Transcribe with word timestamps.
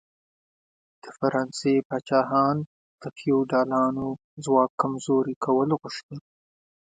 د 1.03 1.05
فرانسې 1.17 1.73
پاچاهان 1.87 2.57
د 3.01 3.03
فیوډالانو 3.17 4.07
ځواک 4.43 4.71
کمزوري 4.81 5.35
کول 5.45 5.69
غوښتل. 5.79 6.19